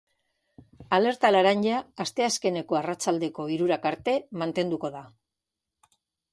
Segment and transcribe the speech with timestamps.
[0.95, 5.07] Alerta laranja asteazkeneko arratsaldeko hirurak arte mantenduko da.